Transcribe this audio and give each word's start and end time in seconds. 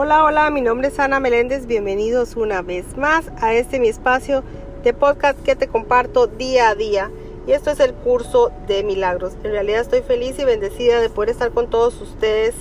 Hola, 0.00 0.22
hola, 0.22 0.48
mi 0.50 0.60
nombre 0.60 0.86
es 0.86 1.00
Ana 1.00 1.18
Meléndez, 1.18 1.66
bienvenidos 1.66 2.36
una 2.36 2.62
vez 2.62 2.96
más 2.96 3.32
a 3.40 3.54
este 3.54 3.80
mi 3.80 3.88
espacio 3.88 4.44
de 4.84 4.94
podcast 4.94 5.42
que 5.42 5.56
te 5.56 5.66
comparto 5.66 6.28
día 6.28 6.68
a 6.68 6.76
día. 6.76 7.10
Y 7.48 7.52
esto 7.52 7.72
es 7.72 7.80
el 7.80 7.94
curso 7.94 8.52
de 8.68 8.84
milagros. 8.84 9.32
En 9.42 9.50
realidad 9.50 9.80
estoy 9.80 10.02
feliz 10.02 10.38
y 10.38 10.44
bendecida 10.44 11.00
de 11.00 11.10
poder 11.10 11.30
estar 11.30 11.50
con 11.50 11.68
todos 11.68 12.00
ustedes 12.00 12.54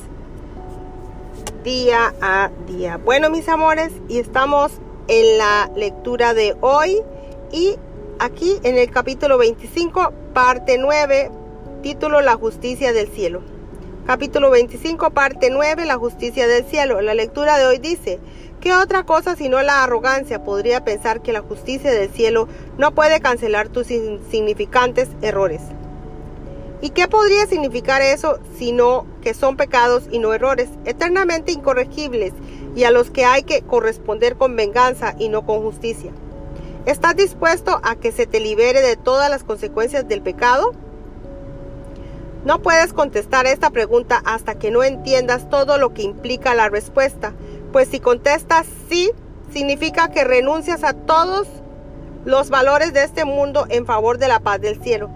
día 1.64 2.12
a 2.22 2.50
día. 2.66 2.98
Bueno, 2.98 3.30
mis 3.30 3.48
amores, 3.50 3.92
y 4.08 4.18
estamos 4.18 4.72
en 5.08 5.38
la 5.38 5.70
lectura 5.76 6.34
de 6.34 6.56
hoy 6.62 7.04
y 7.52 7.76
aquí 8.18 8.56
en 8.64 8.80
el 8.80 8.90
capítulo 8.90 9.38
25, 9.38 10.12
parte 10.34 10.80
9, 10.80 11.30
título 11.84 12.22
La 12.22 12.34
justicia 12.34 12.94
del 12.94 13.10
cielo. 13.10 13.57
Capítulo 14.08 14.50
25, 14.52 15.10
parte 15.10 15.50
9, 15.50 15.84
la 15.84 15.98
justicia 15.98 16.48
del 16.48 16.64
cielo. 16.64 17.02
La 17.02 17.14
lectura 17.14 17.58
de 17.58 17.66
hoy 17.66 17.78
dice, 17.78 18.22
¿qué 18.62 18.72
otra 18.72 19.04
cosa 19.04 19.36
sino 19.36 19.62
la 19.62 19.84
arrogancia 19.84 20.46
podría 20.46 20.86
pensar 20.86 21.22
que 21.22 21.34
la 21.34 21.42
justicia 21.42 21.92
del 21.92 22.10
cielo 22.10 22.48
no 22.78 22.96
puede 22.96 23.20
cancelar 23.20 23.68
tus 23.68 23.92
insignificantes 23.92 25.10
errores? 25.22 25.60
¿Y 26.80 26.92
qué 26.92 27.10
podría 27.10 27.48
significar 27.48 28.02
eso 28.02 28.40
sino 28.58 29.06
que 29.22 29.34
son 29.34 29.58
pecados 29.58 30.04
y 30.10 30.20
no 30.20 30.34
errores, 30.34 30.70
eternamente 30.86 31.52
incorregibles 31.52 32.32
y 32.78 32.86
a 32.86 32.92
los 32.92 33.12
que 33.12 33.26
hay 33.26 33.44
que 33.44 33.62
corresponder 33.62 34.38
con 34.38 34.56
venganza 34.56 35.16
y 35.20 35.28
no 35.28 35.46
con 35.46 35.62
justicia? 35.64 36.14
¿Estás 36.86 37.18
dispuesto 37.18 37.82
a 37.84 37.98
que 37.98 38.14
se 38.14 38.26
te 38.26 38.40
libere 38.40 38.80
de 38.82 38.96
todas 38.96 39.30
las 39.30 39.44
consecuencias 39.44 40.08
del 40.08 40.22
pecado? 40.22 40.87
No 42.46 42.62
puedes 42.62 42.94
contestar 42.94 43.46
esta 43.46 43.72
pregunta 43.72 44.22
hasta 44.26 44.56
que 44.56 44.72
no 44.72 44.84
entiendas 44.84 45.50
todo 45.50 45.78
lo 45.78 45.94
que 45.94 46.04
implica 46.04 46.56
la 46.56 46.70
respuesta, 46.70 47.34
pues 47.74 47.90
si 47.90 48.00
contestas 48.00 48.66
sí, 48.90 49.12
significa 49.52 50.10
que 50.10 50.24
renuncias 50.24 50.84
a 50.84 50.94
todos 50.94 51.48
los 52.26 52.50
valores 52.50 52.94
de 52.94 53.04
este 53.04 53.26
mundo 53.26 53.66
en 53.70 53.86
favor 53.86 54.18
de 54.18 54.28
la 54.28 54.40
paz 54.40 54.62
del 54.62 54.82
cielo. 54.82 55.10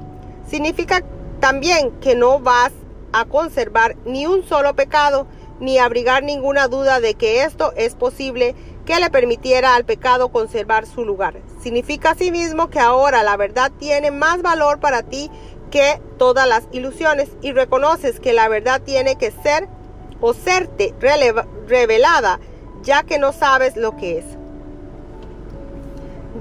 Significa 0.50 1.04
también 1.40 1.92
que 2.00 2.16
no 2.16 2.40
vas 2.40 2.72
a 3.14 3.26
conservar 3.26 3.96
ni 4.06 4.26
un 4.26 4.44
solo 4.44 4.76
pecado, 4.76 5.28
ni 5.60 5.78
abrigar 5.78 6.24
ninguna 6.24 6.68
duda 6.68 7.00
de 7.00 7.14
que 7.14 7.44
esto 7.44 7.74
es 7.76 7.96
posible 7.96 8.56
que 8.86 9.00
le 9.00 9.10
permitiera 9.10 9.76
al 9.76 9.86
pecado 9.86 10.30
conservar 10.30 10.86
su 10.88 11.06
lugar. 11.06 11.36
Significa 11.62 12.12
asimismo 12.12 12.70
que 12.70 12.80
ahora 12.80 13.24
la 13.24 13.38
verdad 13.38 13.72
tiene 13.78 14.10
más 14.10 14.42
valor 14.42 14.80
para 14.80 15.04
ti 15.04 15.30
que 15.72 16.00
todas 16.20 16.48
las 16.48 16.64
ilusiones 16.72 17.30
y 17.42 17.54
reconoces 17.54 18.20
que 18.20 18.34
la 18.34 18.48
verdad 18.48 18.82
tiene 18.82 19.16
que 19.16 19.32
ser 19.32 19.68
o 20.20 20.34
serte 20.34 20.94
revelada 21.68 22.40
ya 22.84 23.04
que 23.04 23.20
no 23.20 23.34
sabes 23.34 23.76
lo 23.76 23.96
que 23.96 24.20
es. 24.20 24.26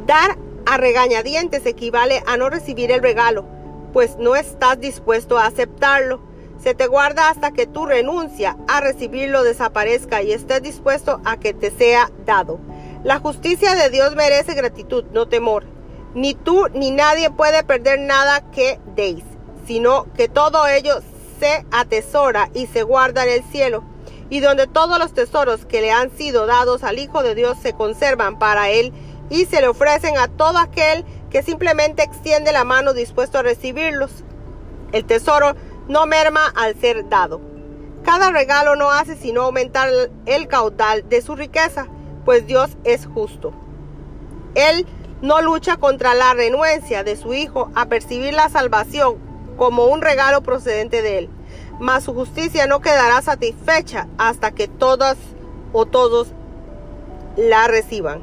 Dar 0.06 0.36
a 0.66 0.76
regañadientes 0.76 1.66
equivale 1.66 2.22
a 2.26 2.36
no 2.36 2.50
recibir 2.50 2.90
el 2.90 3.02
regalo, 3.02 3.44
pues 3.92 4.16
no 4.18 4.36
estás 4.36 4.80
dispuesto 4.80 5.38
a 5.38 5.46
aceptarlo. 5.46 6.20
Se 6.62 6.74
te 6.74 6.86
guarda 6.86 7.30
hasta 7.30 7.52
que 7.52 7.66
tu 7.66 7.86
renuncia 7.86 8.56
a 8.68 8.80
recibirlo 8.80 9.42
desaparezca 9.44 10.22
y 10.22 10.32
estés 10.32 10.62
dispuesto 10.62 11.20
a 11.24 11.38
que 11.38 11.54
te 11.54 11.70
sea 11.70 12.10
dado. 12.26 12.58
La 13.02 13.18
justicia 13.18 13.74
de 13.74 13.88
Dios 13.88 14.14
merece 14.14 14.54
gratitud, 14.54 15.04
no 15.12 15.26
temor. 15.26 15.64
Ni 16.14 16.34
tú 16.34 16.66
ni 16.74 16.90
nadie 16.90 17.30
puede 17.30 17.62
perder 17.62 18.00
nada 18.00 18.50
que 18.50 18.80
deis, 18.96 19.24
sino 19.66 20.12
que 20.14 20.28
todo 20.28 20.66
ello 20.66 21.00
se 21.38 21.64
atesora 21.70 22.50
y 22.54 22.66
se 22.66 22.82
guarda 22.82 23.22
en 23.24 23.30
el 23.30 23.44
cielo, 23.44 23.84
y 24.28 24.40
donde 24.40 24.66
todos 24.66 24.98
los 24.98 25.14
tesoros 25.14 25.64
que 25.66 25.80
le 25.80 25.92
han 25.92 26.10
sido 26.10 26.46
dados 26.46 26.82
al 26.82 26.98
Hijo 26.98 27.22
de 27.22 27.34
Dios 27.34 27.58
se 27.62 27.72
conservan 27.72 28.38
para 28.38 28.70
él 28.70 28.92
y 29.30 29.46
se 29.46 29.60
le 29.60 29.68
ofrecen 29.68 30.18
a 30.18 30.28
todo 30.28 30.58
aquel 30.58 31.04
que 31.30 31.42
simplemente 31.42 32.02
extiende 32.02 32.52
la 32.52 32.64
mano 32.64 32.92
dispuesto 32.92 33.38
a 33.38 33.42
recibirlos. 33.42 34.10
El 34.92 35.04
tesoro 35.04 35.54
no 35.88 36.06
merma 36.06 36.52
al 36.56 36.74
ser 36.74 37.08
dado. 37.08 37.40
Cada 38.04 38.30
regalo 38.32 38.76
no 38.76 38.90
hace 38.90 39.16
sino 39.16 39.42
aumentar 39.42 39.90
el 40.26 40.48
caudal 40.48 41.08
de 41.08 41.22
su 41.22 41.36
riqueza, 41.36 41.86
pues 42.24 42.46
Dios 42.46 42.76
es 42.84 43.06
justo. 43.06 43.52
Él 44.54 44.86
no 45.22 45.42
lucha 45.42 45.76
contra 45.76 46.14
la 46.14 46.34
renuencia 46.34 47.04
de 47.04 47.16
su 47.16 47.34
Hijo 47.34 47.70
a 47.74 47.86
percibir 47.86 48.34
la 48.34 48.48
salvación 48.48 49.16
como 49.56 49.86
un 49.86 50.00
regalo 50.00 50.42
procedente 50.42 51.02
de 51.02 51.18
Él, 51.18 51.30
mas 51.78 52.04
su 52.04 52.14
justicia 52.14 52.66
no 52.66 52.80
quedará 52.80 53.20
satisfecha 53.22 54.08
hasta 54.18 54.52
que 54.52 54.68
todas 54.68 55.16
o 55.72 55.86
todos 55.86 56.28
la 57.36 57.68
reciban. 57.68 58.22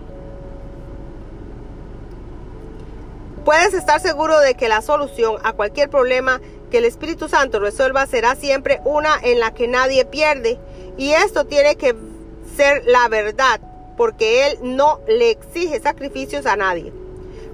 Puedes 3.45 3.73
estar 3.73 4.01
seguro 4.01 4.39
de 4.39 4.55
que 4.55 4.67
la 4.67 4.81
solución 4.81 5.37
a 5.43 5.53
cualquier 5.53 5.89
problema 5.89 6.41
que 6.69 6.79
el 6.79 6.85
Espíritu 6.85 7.29
Santo 7.29 7.59
resuelva 7.59 8.05
será 8.05 8.35
siempre 8.35 8.81
una 8.83 9.17
en 9.23 9.39
la 9.39 9.53
que 9.53 9.67
nadie 9.67 10.03
pierde. 10.03 10.59
Y 10.97 11.11
esto 11.11 11.45
tiene 11.45 11.75
que 11.77 11.95
ser 12.57 12.83
la 12.85 13.07
verdad, 13.07 13.61
porque 13.97 14.47
Él 14.47 14.59
no 14.61 15.01
le 15.07 15.31
exige 15.31 15.81
sacrificios 15.81 16.45
a 16.45 16.55
nadie. 16.55 16.93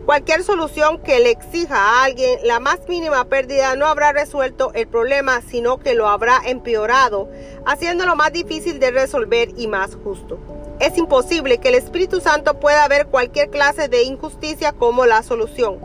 Cualquier 0.06 0.44
solución 0.44 1.02
que 1.02 1.22
le 1.22 1.32
exija 1.32 1.78
a 1.78 2.04
alguien 2.04 2.38
la 2.44 2.60
más 2.60 2.90
mínima 2.90 3.24
pérdida 3.24 3.78
no 3.78 3.88
habrá 3.88 4.12
resuelto 4.12 4.74
el 4.74 4.86
problema, 4.86 5.42
sino 5.42 5.80
que 5.80 5.96
lo 5.96 6.10
habrá 6.10 6.42
empeorado, 6.46 7.30
haciéndolo 7.66 8.18
más 8.18 8.34
difícil 8.34 8.80
de 8.80 8.92
resolver 8.92 9.52
y 9.56 9.68
más 9.68 9.96
justo. 10.04 10.38
Es 10.82 10.98
imposible 10.98 11.60
que 11.60 11.70
el 11.70 11.76
Espíritu 11.76 12.20
Santo 12.20 12.60
pueda 12.60 12.86
ver 12.90 13.08
cualquier 13.08 13.50
clase 13.50 13.88
de 13.88 14.04
injusticia 14.04 14.74
como 14.74 15.06
la 15.06 15.24
solución. 15.24 15.80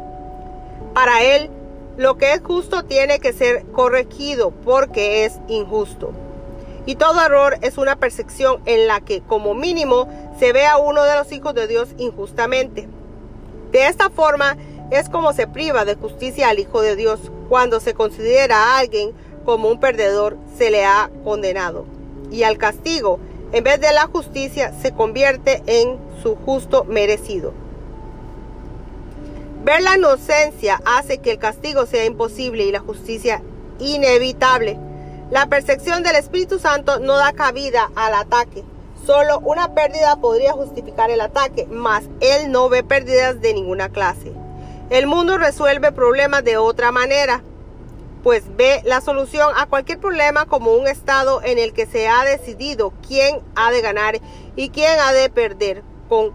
Para 0.94 1.22
Él, 1.22 1.48
lo 1.96 2.16
que 2.19 2.32
es 2.32 2.42
justo 2.42 2.84
tiene 2.84 3.20
que 3.20 3.32
ser 3.32 3.66
corregido 3.66 4.50
porque 4.50 5.25
es 5.25 5.38
injusto. 5.46 6.12
Y 6.88 6.97
todo 6.97 7.21
error 7.21 7.59
es 7.60 7.76
una 7.76 7.97
percepción 7.97 8.62
en 8.65 8.87
la 8.87 9.03
que, 9.03 9.21
como 9.21 9.53
mínimo, 9.53 10.09
se 10.38 10.54
ve 10.54 10.65
a 10.65 10.78
uno 10.78 11.04
de 11.04 11.16
los 11.16 11.31
hijos 11.32 11.53
de 11.53 11.66
Dios 11.66 11.91
injustamente. 11.99 12.88
De 13.71 13.88
esta 13.88 14.09
forma 14.09 14.56
es 14.91 15.10
como 15.10 15.34
se 15.34 15.47
priva 15.47 15.84
de 15.84 15.97
justicia 15.97 16.49
al 16.49 16.59
Hijo 16.59 16.81
de 16.81 16.97
Dios. 16.97 17.21
Cuando 17.50 17.78
se 17.81 17.93
considera 17.93 18.56
a 18.56 18.78
alguien 18.78 19.12
como 19.44 19.69
un 19.69 19.81
perdedor, 19.81 20.38
se 20.56 20.71
le 20.71 20.87
ha 20.87 21.10
condenado. 21.25 21.84
Y 22.31 22.44
al 22.44 22.56
castigo, 22.56 23.20
en 23.53 23.65
vez 23.65 23.82
de 23.82 23.93
la 23.93 24.06
justicia, 24.06 24.72
se 24.81 24.93
convierte 24.93 25.62
en 25.66 25.99
su 26.22 26.37
justo 26.37 26.84
merecido. 26.84 27.53
Ver 29.62 29.82
la 29.82 29.99
inocencia 29.99 30.81
hace 30.87 31.19
que 31.19 31.32
el 31.32 31.38
castigo 31.38 31.84
sea 31.84 32.06
imposible 32.06 32.65
y 32.65 32.72
la 32.72 32.81
justicia 32.81 33.43
inevitable. 33.78 34.78
La 35.30 35.44
percepción 35.44 36.02
del 36.02 36.16
Espíritu 36.16 36.58
Santo 36.58 37.00
no 37.00 37.18
da 37.18 37.34
cabida 37.34 37.90
al 37.94 38.14
ataque. 38.14 38.64
Solo 39.04 39.40
una 39.40 39.74
pérdida 39.74 40.16
podría 40.16 40.52
justificar 40.52 41.10
el 41.10 41.20
ataque, 41.20 41.66
mas 41.70 42.04
Él 42.20 42.50
no 42.50 42.70
ve 42.70 42.82
pérdidas 42.82 43.38
de 43.42 43.52
ninguna 43.52 43.90
clase. 43.90 44.32
El 44.88 45.06
mundo 45.06 45.36
resuelve 45.36 45.92
problemas 45.92 46.44
de 46.44 46.56
otra 46.56 46.92
manera, 46.92 47.42
pues 48.22 48.44
ve 48.56 48.80
la 48.84 49.02
solución 49.02 49.52
a 49.54 49.66
cualquier 49.66 49.98
problema 49.98 50.46
como 50.46 50.72
un 50.72 50.88
estado 50.88 51.42
en 51.42 51.58
el 51.58 51.74
que 51.74 51.84
se 51.84 52.08
ha 52.08 52.24
decidido 52.24 52.94
quién 53.06 53.40
ha 53.54 53.70
de 53.70 53.82
ganar 53.82 54.20
y 54.56 54.70
quién 54.70 54.98
ha 54.98 55.12
de 55.12 55.28
perder, 55.28 55.82
con 56.08 56.32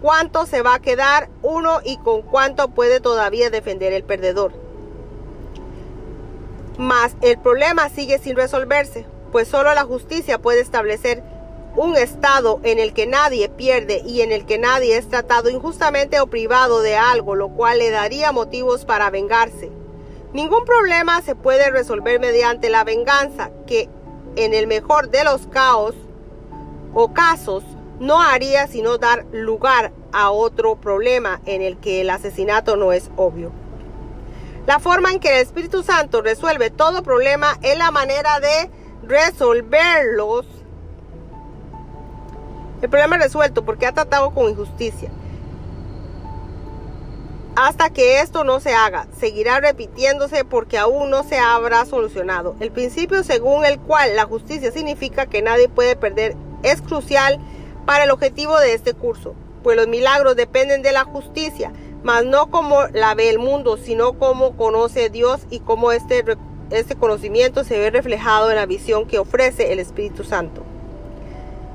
cuánto 0.00 0.46
se 0.46 0.62
va 0.62 0.76
a 0.76 0.80
quedar 0.80 1.28
uno 1.42 1.80
y 1.84 1.98
con 1.98 2.22
cuánto 2.22 2.68
puede 2.68 3.00
todavía 3.00 3.50
defender 3.50 3.92
el 3.92 4.02
perdedor. 4.02 4.69
Mas 6.80 7.14
el 7.20 7.36
problema 7.36 7.90
sigue 7.90 8.18
sin 8.18 8.36
resolverse, 8.36 9.04
pues 9.32 9.48
solo 9.48 9.74
la 9.74 9.84
justicia 9.84 10.38
puede 10.38 10.60
establecer 10.60 11.22
un 11.76 11.94
estado 11.94 12.58
en 12.62 12.78
el 12.78 12.94
que 12.94 13.06
nadie 13.06 13.50
pierde 13.50 14.00
y 14.06 14.22
en 14.22 14.32
el 14.32 14.46
que 14.46 14.56
nadie 14.56 14.96
es 14.96 15.06
tratado 15.06 15.50
injustamente 15.50 16.20
o 16.20 16.28
privado 16.28 16.80
de 16.80 16.96
algo, 16.96 17.34
lo 17.34 17.50
cual 17.50 17.80
le 17.80 17.90
daría 17.90 18.32
motivos 18.32 18.86
para 18.86 19.10
vengarse. 19.10 19.70
Ningún 20.32 20.64
problema 20.64 21.20
se 21.20 21.34
puede 21.34 21.70
resolver 21.70 22.18
mediante 22.18 22.70
la 22.70 22.82
venganza, 22.82 23.50
que 23.66 23.90
en 24.36 24.54
el 24.54 24.66
mejor 24.66 25.10
de 25.10 25.22
los 25.24 25.48
caos 25.48 25.94
o 26.94 27.12
casos 27.12 27.62
no 27.98 28.22
haría 28.22 28.68
sino 28.68 28.96
dar 28.96 29.26
lugar 29.32 29.92
a 30.14 30.30
otro 30.30 30.76
problema 30.76 31.42
en 31.44 31.60
el 31.60 31.76
que 31.76 32.00
el 32.00 32.08
asesinato 32.08 32.76
no 32.76 32.94
es 32.94 33.10
obvio. 33.18 33.52
La 34.66 34.78
forma 34.78 35.10
en 35.10 35.20
que 35.20 35.28
el 35.28 35.42
Espíritu 35.42 35.82
Santo 35.82 36.22
resuelve 36.22 36.70
todo 36.70 37.02
problema 37.02 37.58
es 37.62 37.78
la 37.78 37.90
manera 37.90 38.40
de 38.40 38.70
resolverlos. 39.02 40.46
El 42.82 42.88
problema 42.88 43.16
es 43.16 43.22
resuelto 43.22 43.64
porque 43.64 43.86
ha 43.86 43.92
tratado 43.92 44.30
con 44.30 44.50
injusticia. 44.50 45.10
Hasta 47.56 47.90
que 47.90 48.20
esto 48.20 48.44
no 48.44 48.60
se 48.60 48.74
haga, 48.74 49.06
seguirá 49.18 49.60
repitiéndose 49.60 50.44
porque 50.44 50.78
aún 50.78 51.10
no 51.10 51.24
se 51.24 51.38
habrá 51.38 51.84
solucionado. 51.84 52.54
El 52.60 52.70
principio 52.70 53.24
según 53.24 53.64
el 53.64 53.78
cual 53.80 54.14
la 54.14 54.24
justicia 54.24 54.70
significa 54.70 55.26
que 55.26 55.42
nadie 55.42 55.68
puede 55.68 55.96
perder 55.96 56.36
es 56.62 56.80
crucial 56.80 57.38
para 57.86 58.04
el 58.04 58.10
objetivo 58.10 58.58
de 58.58 58.74
este 58.74 58.94
curso, 58.94 59.34
pues 59.62 59.76
los 59.76 59.88
milagros 59.88 60.36
dependen 60.36 60.82
de 60.82 60.92
la 60.92 61.04
justicia, 61.04 61.72
mas 62.02 62.24
no 62.24 62.50
como 62.50 62.84
la 62.88 63.14
ve 63.14 63.28
el 63.28 63.38
mundo, 63.38 63.76
sino 63.76 64.18
como 64.18 64.56
conoce 64.56 65.10
Dios 65.10 65.42
y 65.50 65.60
cómo 65.60 65.92
este, 65.92 66.24
este 66.70 66.96
conocimiento 66.96 67.64
se 67.64 67.78
ve 67.78 67.90
reflejado 67.90 68.50
en 68.50 68.56
la 68.56 68.66
visión 68.66 69.06
que 69.06 69.18
ofrece 69.18 69.72
el 69.72 69.78
Espíritu 69.78 70.24
Santo. 70.24 70.62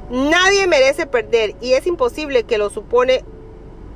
Nadie 0.09 0.67
merece 0.67 1.07
perder 1.07 1.55
y 1.61 1.73
es 1.73 1.87
imposible 1.87 2.43
que 2.43 2.57
lo 2.57 2.69
supone 2.69 3.23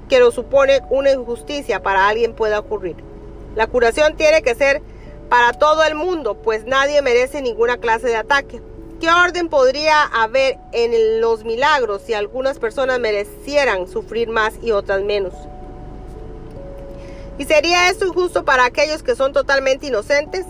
que 0.10 0.20
lo 0.20 0.31
supone 0.31 0.81
una 0.90 1.12
injusticia 1.12 1.84
para 1.84 2.08
alguien 2.08 2.34
pueda 2.34 2.58
ocurrir. 2.58 2.96
La 3.56 3.68
curación 3.68 4.18
tiene 4.18 4.42
que 4.42 4.56
ser 4.56 4.82
para 5.30 5.54
todo 5.54 5.84
el 5.84 5.94
mundo, 5.94 6.34
pues 6.36 6.66
nadie 6.66 7.04
merece 7.04 7.44
ninguna 7.44 7.78
clase 7.78 8.08
de 8.08 8.16
ataque. 8.16 8.60
¿Qué 9.00 9.10
orden 9.10 9.48
podría 9.48 10.04
haber 10.04 10.58
en 10.74 11.22
los 11.22 11.46
milagros 11.46 12.02
si 12.06 12.14
algunas 12.14 12.58
personas 12.58 13.00
merecieran 13.00 13.88
sufrir 13.88 14.30
más 14.30 14.56
y 14.62 14.72
otras 14.72 15.04
menos? 15.04 15.34
¿Y 17.39 17.45
sería 17.45 17.89
esto 17.89 18.06
injusto 18.06 18.44
para 18.44 18.65
aquellos 18.65 19.01
que 19.01 19.15
son 19.15 19.31
totalmente 19.31 19.88
inocentes? 19.88 20.45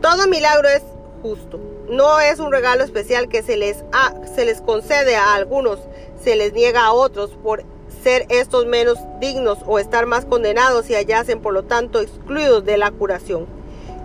Todo 0.00 0.28
milagro 0.28 0.68
es 0.68 0.84
justo. 1.20 1.58
No 1.90 2.20
es 2.20 2.38
un 2.38 2.52
regalo 2.52 2.84
especial 2.84 3.28
que 3.28 3.42
se 3.42 3.56
les, 3.56 3.84
se 4.32 4.44
les 4.44 4.60
concede 4.60 5.16
a 5.16 5.34
algunos, 5.34 5.80
se 6.22 6.36
les 6.36 6.52
niega 6.52 6.86
a 6.86 6.92
otros 6.92 7.30
por 7.42 7.64
ser 8.04 8.26
estos 8.28 8.66
menos 8.66 8.98
dignos 9.18 9.58
o 9.66 9.80
estar 9.80 10.06
más 10.06 10.24
condenados 10.24 10.88
y 10.90 10.94
hallacen 10.94 11.42
por 11.42 11.54
lo 11.54 11.64
tanto 11.64 12.00
excluidos 12.00 12.64
de 12.64 12.76
la 12.76 12.92
curación. 12.92 13.46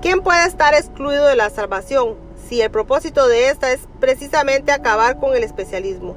¿Quién 0.01 0.21
puede 0.21 0.47
estar 0.47 0.73
excluido 0.73 1.27
de 1.27 1.35
la 1.35 1.51
salvación 1.51 2.15
si 2.49 2.61
el 2.61 2.71
propósito 2.71 3.27
de 3.27 3.49
esta 3.49 3.71
es 3.71 3.81
precisamente 3.99 4.71
acabar 4.71 5.19
con 5.19 5.35
el 5.35 5.43
especialismo? 5.43 6.15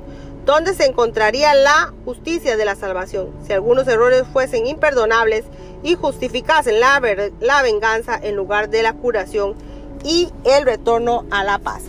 ¿Dónde 0.50 0.74
se 0.74 0.84
encontraría 0.84 1.54
la 1.54 1.94
justicia 2.04 2.56
de 2.56 2.64
la 2.64 2.74
salvación 2.74 3.30
si 3.46 3.52
algunos 3.52 3.86
errores 3.86 4.24
fuesen 4.32 4.66
imperdonables 4.66 5.44
y 5.84 5.94
justificasen 5.94 6.80
la, 6.80 7.00
la 7.38 7.62
venganza 7.62 8.18
en 8.20 8.34
lugar 8.34 8.68
de 8.68 8.82
la 8.82 8.94
curación 8.94 9.54
y 10.02 10.28
el 10.42 10.64
retorno 10.64 11.24
a 11.30 11.44
la 11.44 11.60
paz? 11.60 11.82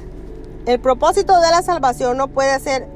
El 0.68 0.80
propósito 0.80 1.42
de 1.42 1.50
la 1.50 1.64
salvación 1.64 2.18
no 2.18 2.28
puede 2.28 2.60
ser 2.60 2.88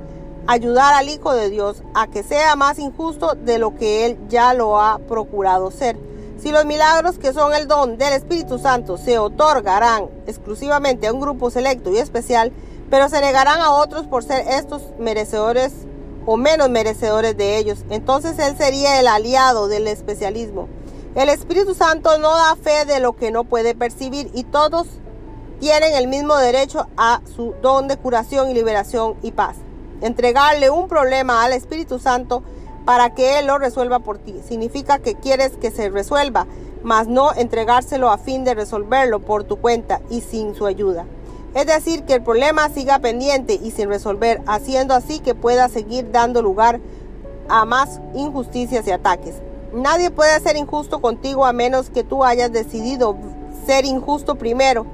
ayudar 0.45 0.93
al 0.93 1.09
Hijo 1.09 1.33
de 1.33 1.49
Dios 1.49 1.81
a 1.95 2.05
que 2.05 2.21
sea 2.21 2.55
más 2.55 2.77
injusto 2.77 3.33
de 3.33 3.57
lo 3.57 3.75
que 3.75 4.05
Él 4.05 4.19
ya 4.29 4.53
lo 4.53 4.79
ha 4.79 4.99
procurado 4.99 5.71
ser. 5.71 5.97
Si 6.37 6.51
los 6.51 6.65
milagros 6.65 7.17
que 7.17 7.33
son 7.33 7.55
el 7.55 7.67
don 7.67 7.97
del 7.97 8.13
Espíritu 8.13 8.59
Santo 8.59 8.99
se 8.99 9.17
otorgarán 9.17 10.11
exclusivamente 10.27 11.07
a 11.07 11.13
un 11.13 11.21
grupo 11.21 11.49
selecto 11.49 11.91
y 11.91 11.97
especial, 11.97 12.53
pero 12.89 13.09
se 13.09 13.21
negarán 13.21 13.61
a 13.61 13.71
otros 13.71 14.07
por 14.07 14.23
ser 14.23 14.45
estos 14.47 14.81
merecedores 14.99 15.73
o 16.25 16.37
menos 16.37 16.69
merecedores 16.69 17.37
de 17.37 17.57
ellos, 17.57 17.85
entonces 17.89 18.39
Él 18.39 18.57
sería 18.57 18.99
el 18.99 19.07
aliado 19.07 19.67
del 19.67 19.87
especialismo. 19.87 20.67
El 21.15 21.29
Espíritu 21.29 21.73
Santo 21.75 22.17
no 22.17 22.35
da 22.35 22.55
fe 22.55 22.85
de 22.85 22.99
lo 22.99 23.13
que 23.13 23.31
no 23.31 23.45
puede 23.45 23.75
percibir 23.75 24.29
y 24.33 24.43
todos 24.43 24.87
tienen 25.59 25.93
el 25.93 26.07
mismo 26.07 26.35
derecho 26.35 26.87
a 26.97 27.21
su 27.35 27.53
don 27.61 27.87
de 27.87 27.97
curación 27.97 28.49
y 28.49 28.53
liberación 28.53 29.15
y 29.21 29.31
paz. 29.31 29.55
Entregarle 30.01 30.69
un 30.69 30.89
problema 30.89 31.43
al 31.43 31.53
Espíritu 31.53 31.99
Santo 31.99 32.43
para 32.83 33.15
que 33.15 33.39
Él 33.39 33.47
lo 33.47 33.57
resuelva 33.57 33.99
por 33.99 34.17
ti. 34.17 34.41
Significa 34.45 34.99
que 34.99 35.15
quieres 35.15 35.53
que 35.57 35.71
se 35.71 35.89
resuelva, 35.89 36.47
mas 36.83 37.07
no 37.07 37.33
entregárselo 37.33 38.09
a 38.09 38.17
fin 38.17 38.43
de 38.43 38.53
resolverlo 38.53 39.21
por 39.21 39.45
tu 39.45 39.57
cuenta 39.57 40.01
y 40.09 40.21
sin 40.21 40.53
su 40.53 40.65
ayuda. 40.65 41.05
Es 41.55 41.65
decir, 41.65 42.03
que 42.03 42.15
el 42.15 42.21
problema 42.21 42.67
siga 42.69 42.99
pendiente 42.99 43.53
y 43.53 43.71
sin 43.71 43.87
resolver, 43.87 44.41
haciendo 44.45 44.93
así 44.93 45.19
que 45.19 45.33
pueda 45.33 45.69
seguir 45.69 46.11
dando 46.11 46.41
lugar 46.41 46.81
a 47.47 47.63
más 47.63 48.01
injusticias 48.13 48.85
y 48.87 48.91
ataques. 48.91 49.35
Nadie 49.73 50.11
puede 50.11 50.37
ser 50.41 50.57
injusto 50.57 50.99
contigo 50.99 51.45
a 51.45 51.53
menos 51.53 51.89
que 51.89 52.03
tú 52.03 52.25
hayas 52.25 52.51
decidido 52.51 53.17
ser 53.65 53.85
injusto 53.85 54.35
primero. 54.35 54.85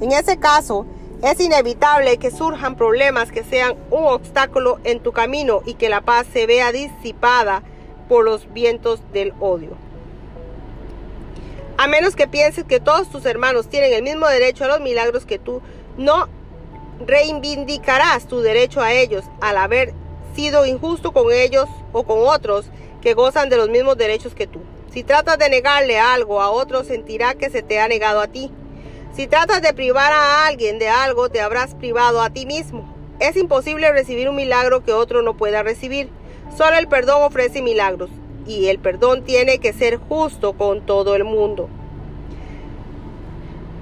En 0.00 0.12
ese 0.12 0.38
caso, 0.38 0.86
es 1.22 1.38
inevitable 1.38 2.16
que 2.16 2.30
surjan 2.30 2.76
problemas 2.76 3.30
que 3.30 3.44
sean 3.44 3.74
un 3.90 4.04
obstáculo 4.04 4.78
en 4.84 5.00
tu 5.00 5.12
camino 5.12 5.60
y 5.66 5.74
que 5.74 5.90
la 5.90 6.00
paz 6.00 6.26
se 6.32 6.46
vea 6.46 6.72
disipada 6.72 7.62
por 8.08 8.24
los 8.24 8.50
vientos 8.54 9.00
del 9.12 9.34
odio. 9.38 9.76
A 11.78 11.88
menos 11.88 12.16
que 12.16 12.26
pienses 12.26 12.64
que 12.64 12.80
todos 12.80 13.10
tus 13.10 13.26
hermanos 13.26 13.68
tienen 13.68 13.92
el 13.92 14.02
mismo 14.02 14.26
derecho 14.26 14.64
a 14.64 14.68
los 14.68 14.80
milagros 14.80 15.26
que 15.26 15.38
tú, 15.38 15.60
no 15.96 16.28
reivindicarás 17.04 18.26
tu 18.26 18.40
derecho 18.40 18.80
a 18.80 18.92
ellos 18.92 19.24
al 19.40 19.56
haber 19.56 19.92
sido 20.34 20.66
injusto 20.66 21.12
con 21.12 21.32
ellos 21.32 21.68
o 21.92 22.04
con 22.04 22.18
otros 22.20 22.66
que 23.00 23.14
gozan 23.14 23.48
de 23.48 23.56
los 23.56 23.68
mismos 23.68 23.96
derechos 23.96 24.34
que 24.34 24.46
tú. 24.46 24.60
Si 24.92 25.02
tratas 25.02 25.38
de 25.38 25.50
negarle 25.50 25.98
algo 25.98 26.40
a 26.40 26.50
otro, 26.50 26.84
sentirá 26.84 27.34
que 27.34 27.50
se 27.50 27.62
te 27.62 27.80
ha 27.80 27.88
negado 27.88 28.20
a 28.20 28.28
ti. 28.28 28.50
Si 29.14 29.26
tratas 29.26 29.62
de 29.62 29.72
privar 29.74 30.12
a 30.12 30.46
alguien 30.46 30.78
de 30.78 30.88
algo, 30.88 31.28
te 31.28 31.40
habrás 31.40 31.74
privado 31.74 32.20
a 32.20 32.30
ti 32.30 32.46
mismo. 32.46 32.94
Es 33.18 33.36
imposible 33.36 33.90
recibir 33.92 34.28
un 34.28 34.36
milagro 34.36 34.84
que 34.84 34.92
otro 34.92 35.22
no 35.22 35.36
pueda 35.36 35.62
recibir. 35.62 36.10
Solo 36.56 36.76
el 36.76 36.88
perdón 36.88 37.22
ofrece 37.22 37.62
milagros 37.62 38.10
y 38.46 38.66
el 38.66 38.78
perdón 38.78 39.24
tiene 39.24 39.58
que 39.58 39.72
ser 39.72 39.96
justo 39.96 40.52
con 40.54 40.84
todo 40.84 41.14
el 41.14 41.24
mundo. 41.24 41.68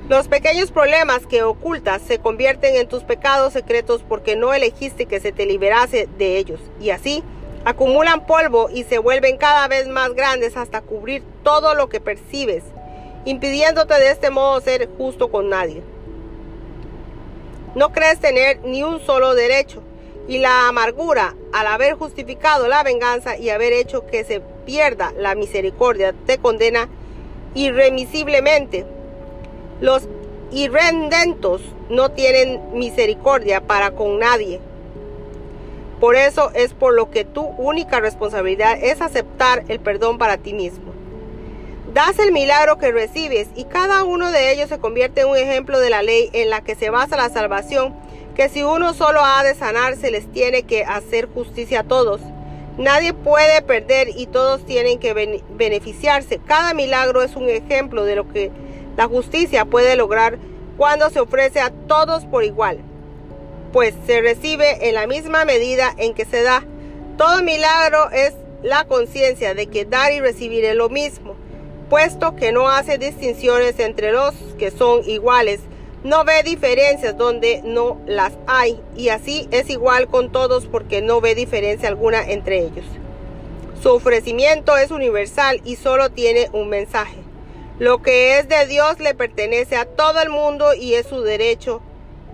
Los 0.09 0.29
pequeños 0.29 0.71
problemas 0.71 1.27
que 1.27 1.43
ocultas 1.43 2.03
se 2.03 2.19
convierten 2.19 2.75
en 2.75 2.89
tus 2.89 3.03
pecados 3.05 3.55
secretos 3.55 4.03
porque 4.07 4.37
no 4.37 4.53
elegiste 4.53 5.07
que 5.07 5.19
se 5.19 5.33
te 5.33 5.47
liberase 5.47 6.09
de 6.19 6.37
ellos 6.37 6.61
y 6.79 6.91
así 6.91 7.23
acumulan 7.65 8.27
polvo 8.27 8.69
y 8.71 8.85
se 8.85 8.99
vuelven 8.99 9.39
cada 9.39 9.67
vez 9.67 9.89
más 9.89 10.13
grandes 10.13 10.57
hasta 10.59 10.83
cubrir 10.83 11.23
todo 11.43 11.75
lo 11.75 11.89
que 11.89 12.01
percibes 12.01 12.63
impidiéndote 13.25 13.95
de 13.95 14.11
este 14.11 14.31
modo 14.31 14.61
ser 14.61 14.89
justo 14.99 15.31
con 15.31 15.49
nadie. 15.49 15.83
No 17.75 17.91
crees 17.91 18.21
tener 18.21 18.61
ni 18.61 18.83
un 18.83 19.01
solo 19.01 19.35
derecho, 19.35 19.83
y 20.27 20.39
la 20.39 20.69
amargura 20.69 21.35
al 21.53 21.67
haber 21.67 21.95
justificado 21.95 22.69
la 22.69 22.83
venganza 22.83 23.37
y 23.37 23.51
haber 23.51 23.73
hecho 23.73 24.07
que 24.07 24.25
se 24.25 24.41
pierda 24.65 25.13
la 25.19 25.35
misericordia 25.35 26.15
te 26.27 26.39
condena 26.39 26.89
irremisiblemente. 27.55 28.87
Los 29.85 30.05
irrendentos 30.51 31.61
no 31.91 32.11
tienen 32.11 32.59
misericordia 32.73 33.61
para 33.61 33.91
con 33.91 34.19
nadie. 34.19 34.59
Por 36.01 36.17
eso 36.17 36.51
es 36.55 36.73
por 36.73 36.95
lo 36.95 37.11
que 37.11 37.27
tu 37.27 37.43
única 37.43 38.01
responsabilidad 38.01 38.79
es 38.83 39.03
aceptar 39.03 39.63
el 39.69 39.81
perdón 39.81 40.17
para 40.17 40.39
ti 40.39 40.55
mismo. 40.55 40.95
Das 41.93 42.19
el 42.19 42.33
milagro 42.33 42.79
que 42.79 42.93
recibes 42.93 43.49
y 43.55 43.65
cada 43.65 44.05
uno 44.05 44.31
de 44.31 44.53
ellos 44.53 44.71
se 44.71 44.79
convierte 44.79 45.21
en 45.21 45.29
un 45.29 45.37
ejemplo 45.37 45.79
de 45.79 45.91
la 45.91 46.03
ley 46.03 46.31
en 46.33 46.49
la 46.49 46.63
que 46.63 46.77
se 46.77 46.89
basa 46.89 47.19
la 47.19 47.29
salvación, 47.29 47.95
que 48.35 48.49
si 48.49 48.63
uno 48.63 48.95
solo 48.95 49.21
ha 49.23 49.45
de 49.45 49.55
sanar, 49.55 49.97
se 49.97 50.11
les 50.11 50.33
tiene 50.33 50.63
que 50.63 50.85
hacer 50.85 51.29
justicia 51.29 51.81
a 51.81 51.85
todos. 51.85 52.23
Nadie 52.79 53.13
puede 53.13 53.61
perder 53.61 54.09
y 54.17 54.29
todos 54.29 54.65
tienen 54.65 54.99
que 54.99 55.43
beneficiarse. 55.51 56.39
Cada 56.39 56.73
milagro 56.73 57.23
es 57.23 57.37
un 57.37 57.51
ejemplo 57.51 58.07
de 58.07 58.17
lo 58.17 58.27
que 58.33 58.51
la 58.97 59.07
justicia 59.07 59.65
puede 59.65 59.97
lograr 59.97 60.39
cuando 60.77 61.11
se 61.11 61.21
ofrece 61.21 61.61
a 61.61 61.71
todos 61.71 62.25
por 62.25 62.45
igual, 62.45 62.79
pues 63.73 63.95
se 64.07 64.21
recibe 64.21 64.89
en 64.89 64.95
la 64.95 65.07
misma 65.07 65.45
medida 65.45 65.95
en 65.97 66.15
que 66.15 66.25
se 66.25 66.43
da. 66.43 66.65
Todo 67.17 67.43
milagro 67.43 68.11
es 68.11 68.35
la 68.63 68.85
conciencia 68.85 69.55
de 69.55 69.67
que 69.67 69.85
dar 69.85 70.13
y 70.13 70.21
recibir 70.21 70.65
es 70.65 70.75
lo 70.75 70.89
mismo 70.89 71.37
puesto 71.89 72.35
que 72.37 72.53
no 72.53 72.69
hace 72.69 72.99
distinciones 72.99 73.79
entre 73.79 74.13
los 74.13 74.35
que 74.59 74.71
son 74.71 75.09
iguales, 75.09 75.61
no 76.03 76.25
ve 76.25 76.43
diferencias 76.43 77.17
donde 77.17 77.63
no 77.65 78.01
las 78.07 78.33
hay, 78.47 78.81
y 78.97 79.09
así 79.09 79.49
es 79.51 79.71
igual 79.71 80.09
con 80.09 80.33
todos 80.33 80.67
porque 80.67 81.03
no 81.03 81.21
ve 81.21 81.35
diferencia 81.35 81.89
alguna 81.89 82.29
entre 82.29 82.61
ellos. 82.61 82.85
Su 83.83 83.91
ofrecimiento 83.91 84.77
es 84.77 84.91
universal 84.91 85.61
y 85.65 85.77
solo 85.77 86.11
tiene 86.11 86.49
un 86.53 86.69
mensaje. 86.69 87.17
Lo 87.79 88.03
que 88.03 88.39
es 88.39 88.49
de 88.49 88.67
Dios 88.67 89.01
le 89.01 89.15
pertenece 89.15 89.77
a 89.77 89.85
todo 89.85 90.21
el 90.21 90.31
mundo 90.31 90.75
y 90.75 90.95
es 90.95 91.07
su 91.07 91.23
derecho 91.23 91.81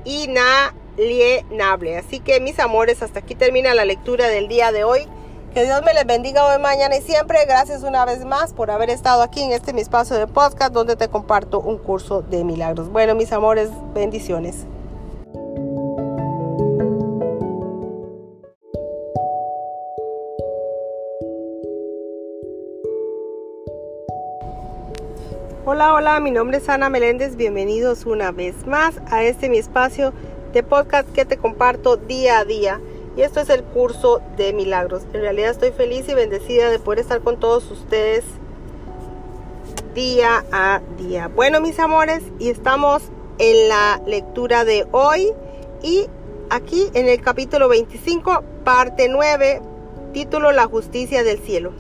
inalienable. 0.05 1.97
Así 1.97 2.21
que 2.21 2.41
mis 2.41 2.59
amores, 2.59 3.03
hasta 3.03 3.21
aquí 3.21 3.35
termina 3.35 3.73
la 3.73 3.87
lectura 3.87 4.29
del 4.29 4.49
día 4.49 4.71
de 4.71 4.85
hoy. 4.85 5.09
Que 5.55 5.65
Dios 5.65 5.83
me 5.83 5.95
les 5.95 6.07
bendiga 6.07 6.45
hoy, 6.47 6.61
mañana 6.61 6.97
y 6.97 7.01
siempre. 7.01 7.39
Gracias 7.47 7.83
una 7.83 8.05
vez 8.05 8.25
más 8.25 8.53
por 8.53 8.71
haber 8.71 8.91
estado 8.91 9.23
aquí 9.23 9.43
en 9.43 9.53
este 9.53 9.73
mi 9.73 9.81
espacio 9.81 10.17
de 10.17 10.27
podcast 10.27 10.73
donde 10.73 10.95
te 10.95 11.09
comparto 11.09 11.59
un 11.59 11.79
curso 11.79 12.21
de 12.23 12.45
milagros. 12.45 12.91
Bueno, 12.91 13.15
mis 13.15 13.33
amores, 13.33 13.71
bendiciones. 13.95 14.67
Hola, 25.67 25.93
hola, 25.93 26.21
mi 26.21 26.31
nombre 26.31 26.57
es 26.57 26.71
Ana 26.71 26.89
Meléndez. 26.89 27.37
Bienvenidos 27.37 28.07
una 28.07 28.33
vez 28.33 28.67
más 28.67 28.99
a 29.11 29.25
este 29.25 29.51
mi 29.51 29.59
espacio 29.59 30.15
de 30.55 30.63
podcast 30.63 31.07
que 31.13 31.27
te 31.27 31.37
comparto 31.37 31.99
día 31.99 32.39
a 32.39 32.47
día 32.47 32.81
y 33.15 33.21
esto 33.21 33.41
es 33.41 33.51
el 33.51 33.63
curso 33.63 34.23
de 34.39 34.55
milagros. 34.55 35.03
En 35.13 35.21
realidad 35.21 35.51
estoy 35.51 35.73
feliz 35.73 36.09
y 36.09 36.15
bendecida 36.15 36.71
de 36.71 36.79
poder 36.79 37.01
estar 37.01 37.21
con 37.21 37.39
todos 37.39 37.71
ustedes 37.71 38.25
día 39.95 40.47
a 40.51 40.81
día. 40.97 41.29
Bueno, 41.29 41.61
mis 41.61 41.79
amores, 41.79 42.23
y 42.39 42.49
estamos 42.49 43.03
en 43.37 43.69
la 43.69 44.01
lectura 44.07 44.65
de 44.65 44.87
hoy 44.93 45.31
y 45.83 46.07
aquí 46.49 46.87
en 46.95 47.07
el 47.07 47.21
capítulo 47.21 47.69
25, 47.69 48.45
parte 48.65 49.11
9, 49.11 49.61
título 50.15 50.53
La 50.53 50.65
justicia 50.65 51.23
del 51.23 51.39
cielo. 51.39 51.73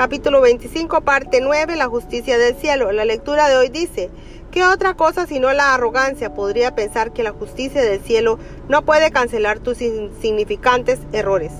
Capítulo 0.00 0.40
25, 0.40 1.02
parte 1.02 1.42
9, 1.42 1.76
La 1.76 1.86
justicia 1.86 2.38
del 2.38 2.56
cielo. 2.56 2.90
La 2.90 3.04
lectura 3.04 3.50
de 3.50 3.58
hoy 3.58 3.68
dice, 3.68 4.08
¿qué 4.50 4.64
otra 4.64 4.94
cosa 4.94 5.26
sino 5.26 5.52
la 5.52 5.74
arrogancia 5.74 6.32
podría 6.32 6.74
pensar 6.74 7.12
que 7.12 7.22
la 7.22 7.32
justicia 7.32 7.82
del 7.82 8.00
cielo 8.00 8.38
no 8.66 8.80
puede 8.80 9.10
cancelar 9.10 9.58
tus 9.58 9.82
insignificantes 9.82 11.00
errores? 11.12 11.52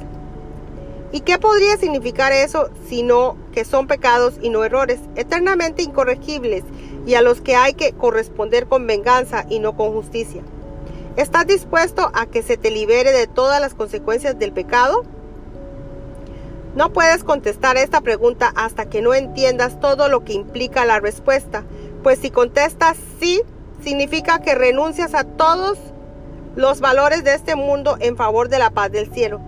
¿Y 1.12 1.20
qué 1.20 1.36
podría 1.38 1.76
significar 1.76 2.32
eso 2.32 2.70
sino 2.88 3.36
que 3.52 3.66
son 3.66 3.86
pecados 3.86 4.38
y 4.40 4.48
no 4.48 4.64
errores, 4.64 5.00
eternamente 5.16 5.82
incorregibles 5.82 6.64
y 7.06 7.16
a 7.16 7.20
los 7.20 7.42
que 7.42 7.56
hay 7.56 7.74
que 7.74 7.92
corresponder 7.92 8.66
con 8.68 8.86
venganza 8.86 9.44
y 9.50 9.58
no 9.58 9.76
con 9.76 9.92
justicia? 9.92 10.40
¿Estás 11.18 11.46
dispuesto 11.46 12.10
a 12.14 12.24
que 12.24 12.42
se 12.42 12.56
te 12.56 12.70
libere 12.70 13.12
de 13.12 13.26
todas 13.26 13.60
las 13.60 13.74
consecuencias 13.74 14.38
del 14.38 14.52
pecado? 14.52 15.04
No 16.74 16.92
puedes 16.92 17.24
contestar 17.24 17.76
esta 17.76 18.00
pregunta 18.00 18.52
hasta 18.54 18.88
que 18.88 19.02
no 19.02 19.12
entiendas 19.12 19.80
todo 19.80 20.08
lo 20.08 20.24
que 20.24 20.34
implica 20.34 20.84
la 20.84 21.00
respuesta, 21.00 21.64
pues 22.04 22.20
si 22.20 22.30
contestas 22.30 22.96
sí, 23.18 23.42
significa 23.82 24.40
que 24.40 24.54
renuncias 24.54 25.14
a 25.14 25.24
todos 25.24 25.78
los 26.54 26.80
valores 26.80 27.24
de 27.24 27.34
este 27.34 27.56
mundo 27.56 27.96
en 27.98 28.16
favor 28.16 28.48
de 28.48 28.60
la 28.60 28.70
paz 28.70 28.92
del 28.92 29.12
cielo. 29.12 29.40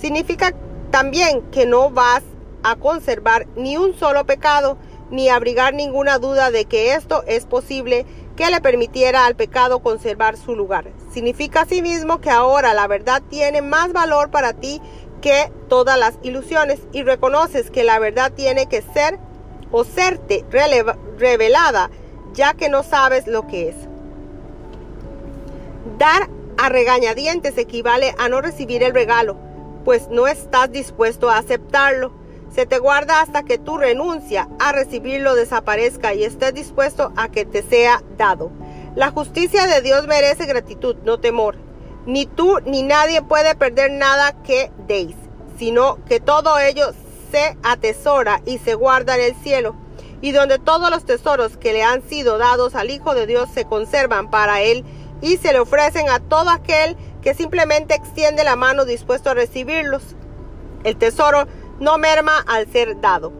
Significa 0.00 0.52
también 0.90 1.42
que 1.52 1.64
no 1.64 1.90
vas 1.90 2.24
a 2.64 2.74
conservar 2.74 3.46
ni 3.54 3.76
un 3.76 3.94
solo 3.94 4.26
pecado, 4.26 4.76
ni 5.10 5.28
abrigar 5.28 5.74
ninguna 5.74 6.18
duda 6.18 6.50
de 6.50 6.64
que 6.64 6.94
esto 6.94 7.22
es 7.28 7.46
posible 7.46 8.04
que 8.36 8.50
le 8.50 8.60
permitiera 8.60 9.26
al 9.26 9.36
pecado 9.36 9.78
conservar 9.78 10.36
su 10.36 10.56
lugar. 10.56 10.86
Significa 11.12 11.62
asimismo 11.62 12.20
que 12.20 12.30
ahora 12.30 12.74
la 12.74 12.88
verdad 12.88 13.22
tiene 13.28 13.62
más 13.62 13.92
valor 13.92 14.30
para 14.30 14.54
ti 14.54 14.80
que 15.24 15.50
todas 15.70 15.98
las 15.98 16.18
ilusiones 16.22 16.80
y 16.92 17.02
reconoces 17.02 17.70
que 17.70 17.82
la 17.82 17.98
verdad 17.98 18.30
tiene 18.30 18.66
que 18.66 18.82
ser 18.82 19.18
o 19.72 19.82
serte 19.82 20.44
revelada 21.18 21.88
ya 22.34 22.52
que 22.52 22.68
no 22.68 22.82
sabes 22.82 23.26
lo 23.26 23.46
que 23.46 23.70
es. 23.70 23.76
Dar 25.96 26.28
a 26.58 26.68
regañadientes 26.68 27.56
equivale 27.56 28.14
a 28.18 28.28
no 28.28 28.42
recibir 28.42 28.82
el 28.82 28.92
regalo, 28.92 29.38
pues 29.86 30.08
no 30.10 30.26
estás 30.26 30.70
dispuesto 30.70 31.30
a 31.30 31.38
aceptarlo. 31.38 32.12
Se 32.54 32.66
te 32.66 32.78
guarda 32.78 33.22
hasta 33.22 33.44
que 33.44 33.56
tu 33.56 33.78
renuncia 33.78 34.50
a 34.58 34.72
recibirlo 34.72 35.34
desaparezca 35.34 36.12
y 36.12 36.24
estés 36.24 36.52
dispuesto 36.52 37.14
a 37.16 37.30
que 37.30 37.46
te 37.46 37.62
sea 37.62 38.02
dado. 38.18 38.50
La 38.94 39.10
justicia 39.10 39.66
de 39.66 39.80
Dios 39.80 40.06
merece 40.06 40.44
gratitud, 40.44 40.96
no 41.02 41.18
temor. 41.18 41.63
Ni 42.06 42.26
tú 42.26 42.58
ni 42.66 42.82
nadie 42.82 43.22
puede 43.22 43.54
perder 43.54 43.90
nada 43.92 44.32
que 44.42 44.70
deis, 44.86 45.16
sino 45.58 46.04
que 46.04 46.20
todo 46.20 46.58
ello 46.58 46.92
se 47.30 47.56
atesora 47.62 48.42
y 48.44 48.58
se 48.58 48.74
guarda 48.74 49.14
en 49.16 49.22
el 49.22 49.34
cielo, 49.36 49.74
y 50.20 50.32
donde 50.32 50.58
todos 50.58 50.90
los 50.90 51.04
tesoros 51.04 51.56
que 51.56 51.72
le 51.72 51.82
han 51.82 52.02
sido 52.02 52.38
dados 52.38 52.74
al 52.74 52.90
Hijo 52.90 53.14
de 53.14 53.26
Dios 53.26 53.48
se 53.52 53.64
conservan 53.64 54.30
para 54.30 54.60
él 54.60 54.84
y 55.20 55.38
se 55.38 55.52
le 55.52 55.60
ofrecen 55.60 56.10
a 56.10 56.20
todo 56.20 56.50
aquel 56.50 56.96
que 57.22 57.34
simplemente 57.34 57.94
extiende 57.94 58.44
la 58.44 58.56
mano 58.56 58.84
dispuesto 58.84 59.30
a 59.30 59.34
recibirlos. 59.34 60.02
El 60.84 60.96
tesoro 60.96 61.46
no 61.80 61.96
merma 61.96 62.44
al 62.46 62.70
ser 62.70 63.00
dado. 63.00 63.32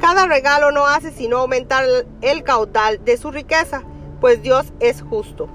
Cada 0.00 0.26
regalo 0.26 0.70
no 0.70 0.86
hace 0.86 1.12
sino 1.12 1.38
aumentar 1.38 1.84
el 2.22 2.42
caudal 2.44 3.04
de 3.04 3.18
su 3.18 3.30
riqueza, 3.30 3.82
pues 4.20 4.42
Dios 4.42 4.72
es 4.80 5.02
justo. 5.02 5.48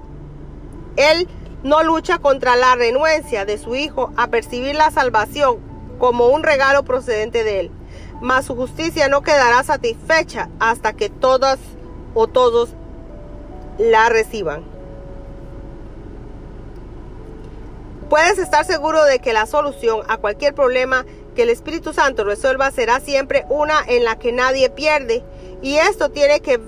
Él 0.96 1.28
no 1.64 1.82
lucha 1.82 2.18
contra 2.18 2.54
la 2.54 2.76
renuencia 2.76 3.44
de 3.44 3.58
su 3.58 3.74
Hijo 3.74 4.12
a 4.16 4.28
percibir 4.28 4.76
la 4.76 4.90
salvación 4.90 5.58
como 5.98 6.28
un 6.28 6.42
regalo 6.42 6.84
procedente 6.84 7.42
de 7.42 7.60
Él, 7.60 7.70
mas 8.20 8.44
su 8.44 8.54
justicia 8.54 9.08
no 9.08 9.22
quedará 9.22 9.62
satisfecha 9.64 10.48
hasta 10.60 10.92
que 10.92 11.08
todas 11.08 11.58
o 12.14 12.26
todos 12.28 12.70
la 13.78 14.08
reciban. 14.08 14.62
Puedes 18.08 18.38
estar 18.38 18.64
seguro 18.64 19.02
de 19.04 19.18
que 19.18 19.32
la 19.32 19.46
solución 19.46 20.02
a 20.08 20.18
cualquier 20.18 20.54
problema 20.54 21.04
que 21.34 21.42
el 21.42 21.48
Espíritu 21.48 21.92
Santo 21.92 22.24
resuelva 22.24 22.70
será 22.70 23.00
siempre 23.00 23.44
una 23.48 23.80
en 23.88 24.04
la 24.04 24.18
que 24.18 24.30
nadie 24.30 24.70
pierde. 24.70 25.24
Y 25.62 25.76
esto 25.76 26.10
tiene 26.10 26.40
que 26.40 26.60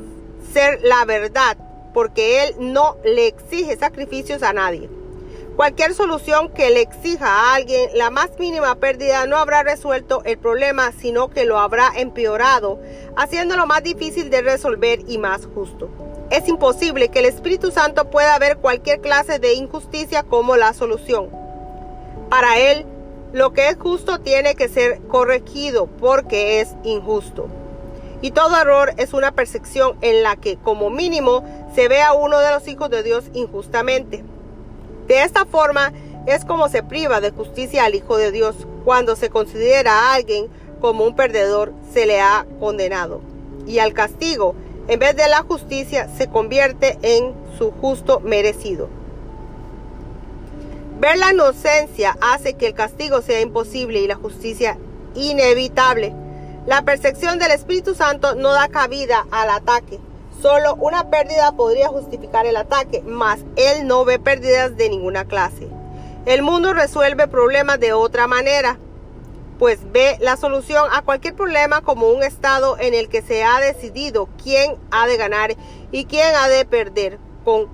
ser 0.53 0.81
la 0.83 1.05
verdad, 1.05 1.57
porque 1.97 2.45
Él 2.45 2.57
no 2.59 2.99
le 3.05 3.27
exige 3.27 3.75
sacrificios 3.79 4.43
a 4.43 4.53
nadie. 4.53 4.91
Cualquier 5.57 5.95
solución 5.95 6.51
que 6.51 6.69
le 6.69 6.83
exija 6.83 7.27
a 7.27 7.55
alguien 7.55 7.89
la 7.95 8.11
más 8.11 8.39
mínima 8.39 8.75
pérdida 8.75 9.27
no 9.27 9.39
habrá 9.39 9.63
resuelto 9.63 10.21
el 10.27 10.37
problema, 10.37 10.93
sino 10.93 11.31
que 11.31 11.47
lo 11.47 11.59
habrá 11.59 11.91
empeorado, 11.97 12.79
haciéndolo 13.17 13.67
más 13.67 13.83
difícil 13.83 14.29
de 14.29 14.43
resolver 14.43 15.05
y 15.09 15.17
más 15.17 15.47
justo. 15.55 15.89
Es 16.29 16.47
imposible 16.49 17.09
que 17.09 17.21
el 17.21 17.25
Espíritu 17.25 17.71
Santo 17.71 18.11
pueda 18.11 18.39
ver 18.39 18.59
cualquier 18.59 19.01
clase 19.01 19.39
de 19.39 19.55
injusticia 19.55 20.23
como 20.23 20.57
la 20.57 20.75
solución. 20.75 21.31
Para 22.29 22.59
Él, 22.59 22.85
lo 23.33 23.55
que 23.55 23.71
es 23.71 23.79
justo 23.79 24.21
tiene 24.21 24.55
que 24.55 24.69
ser 24.69 25.01
corregido 25.09 25.87
porque 25.87 26.61
es 26.61 26.75
injusto. 26.85 27.49
Y 28.23 28.31
todo 28.31 28.59
error 28.59 28.95
es 28.97 29.13
una 29.13 29.33
percepción 29.33 29.97
en 30.01 30.23
la 30.23 30.37
que, 30.37 30.57
como 30.57 30.91
mínimo, 30.91 31.45
se 31.77 31.87
ve 31.87 32.03
a 32.03 32.15
uno 32.15 32.41
de 32.41 32.51
los 32.51 32.67
hijos 32.67 32.91
de 32.91 33.05
Dios 33.05 33.27
injustamente. 33.35 34.25
De 35.07 35.23
esta 35.23 35.45
forma 35.45 35.93
es 36.27 36.45
como 36.45 36.69
se 36.69 36.83
priva 36.83 37.21
de 37.21 37.31
justicia 37.31 37.85
al 37.85 37.95
Hijo 37.95 38.17
de 38.17 38.33
Dios. 38.33 38.57
Cuando 38.85 39.15
se 39.15 39.31
considera 39.31 39.93
a 39.93 40.15
alguien 40.15 40.49
como 40.81 41.05
un 41.05 41.15
perdedor, 41.15 41.73
se 41.93 42.07
le 42.07 42.21
ha 42.21 42.45
condenado. 42.59 43.21
Y 43.69 43.79
al 43.79 43.93
castigo 43.93 44.57
en 44.89 45.01
vez 45.01 45.17
de 45.17 45.29
la 45.29 45.43
justicia, 45.43 46.09
se 46.17 46.29
convierte 46.29 46.97
en 47.03 47.35
su 47.59 47.73
justo 47.73 48.21
merecido. 48.21 48.89
Ver 51.01 51.19
la 51.19 51.33
inocencia 51.33 52.17
hace 52.21 52.55
que 52.55 52.69
el 52.69 52.75
castigo 52.75 53.21
sea 53.21 53.41
imposible 53.41 54.01
y 54.01 54.07
la 54.07 54.15
justicia 54.15 54.79
inevitable. 55.15 56.15
La 56.67 56.83
percepción 56.83 57.39
del 57.39 57.51
Espíritu 57.51 57.95
Santo 57.95 58.35
no 58.35 58.53
da 58.53 58.69
cabida 58.69 59.27
al 59.31 59.51
ataque. 59.51 59.99
Solo 60.41 60.75
una 60.77 61.11
pérdida 61.11 61.53
podría 61.53 61.89
justificar 61.89 62.47
el 62.47 62.57
ataque, 62.57 63.03
mas 63.07 63.41
Él 63.57 63.87
no 63.87 64.05
ve 64.05 64.19
pérdidas 64.19 64.77
de 64.77 64.89
ninguna 64.89 65.25
clase. 65.25 65.69
El 66.27 66.43
mundo 66.43 66.75
resuelve 66.75 67.29
problemas 67.29 67.81
de 67.81 67.93
otra 67.93 68.27
manera 68.27 68.79
pues 69.59 69.81
ve 69.93 70.17
la 70.21 70.37
solución 70.37 70.89
a 70.93 71.03
cualquier 71.03 71.35
problema 71.35 71.81
como 71.81 72.09
un 72.09 72.23
estado 72.23 72.77
en 72.79 72.95
el 72.95 73.09
que 73.09 73.23
se 73.23 73.43
ha 73.45 73.61
decidido 73.61 74.29
quién 74.43 74.77
ha 74.91 75.07
de 75.07 75.17
ganar 75.17 75.57
y 75.93 76.05
quién 76.05 76.35
ha 76.35 76.49
de 76.49 76.65
perder, 76.65 77.19
con 77.45 77.69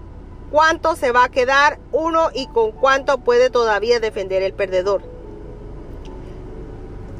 cuánto 0.50 0.96
se 0.96 1.12
va 1.12 1.24
a 1.24 1.28
quedar 1.28 1.78
uno 1.90 2.30
y 2.32 2.46
con 2.46 2.72
cuánto 2.72 3.18
puede 3.18 3.50
todavía 3.50 4.00
defender 4.00 4.42
el 4.42 4.52
perdedor. 4.52 5.02